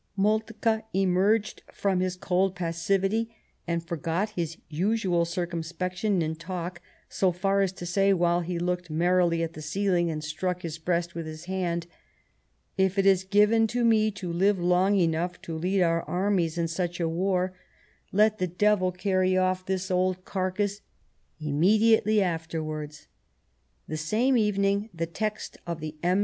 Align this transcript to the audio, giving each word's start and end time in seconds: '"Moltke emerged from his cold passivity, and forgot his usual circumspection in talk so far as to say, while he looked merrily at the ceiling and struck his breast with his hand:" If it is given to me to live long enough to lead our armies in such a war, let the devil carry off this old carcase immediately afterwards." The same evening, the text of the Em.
'"Moltke 0.17 0.81
emerged 0.95 1.61
from 1.71 1.99
his 1.99 2.15
cold 2.15 2.55
passivity, 2.55 3.35
and 3.67 3.85
forgot 3.87 4.31
his 4.31 4.57
usual 4.67 5.25
circumspection 5.25 6.23
in 6.23 6.35
talk 6.37 6.81
so 7.07 7.31
far 7.31 7.61
as 7.61 7.71
to 7.73 7.85
say, 7.85 8.11
while 8.11 8.41
he 8.41 8.57
looked 8.57 8.89
merrily 8.89 9.43
at 9.43 9.53
the 9.53 9.61
ceiling 9.61 10.09
and 10.09 10.23
struck 10.23 10.63
his 10.63 10.79
breast 10.79 11.13
with 11.13 11.27
his 11.27 11.45
hand:" 11.45 11.85
If 12.87 12.97
it 12.97 13.05
is 13.05 13.23
given 13.23 13.67
to 13.67 13.85
me 13.85 14.09
to 14.09 14.33
live 14.33 14.57
long 14.57 14.95
enough 14.95 15.39
to 15.43 15.55
lead 15.55 15.83
our 15.83 16.01
armies 16.09 16.57
in 16.57 16.67
such 16.67 16.99
a 16.99 17.07
war, 17.07 17.53
let 18.11 18.39
the 18.39 18.47
devil 18.47 18.91
carry 18.91 19.37
off 19.37 19.63
this 19.67 19.91
old 19.91 20.25
carcase 20.25 20.81
immediately 21.39 22.23
afterwards." 22.23 23.05
The 23.87 23.97
same 23.97 24.35
evening, 24.35 24.89
the 24.95 25.05
text 25.05 25.57
of 25.67 25.79
the 25.79 25.93
Em. 26.01 26.19